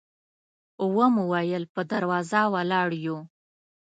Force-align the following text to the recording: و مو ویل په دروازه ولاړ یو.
و 0.95 0.97
مو 1.13 1.23
ویل 1.31 1.63
په 1.73 1.81
دروازه 1.91 2.41
ولاړ 2.53 2.89
یو. 3.05 3.17